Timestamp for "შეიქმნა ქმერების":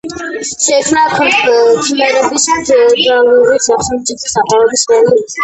0.51-2.47